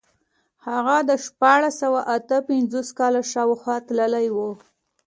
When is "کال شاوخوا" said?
2.99-3.75